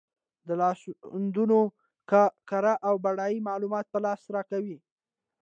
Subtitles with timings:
[0.47, 1.57] دا لاسوندونه
[2.49, 4.77] کره او بډایه معلومات په لاس راکوي.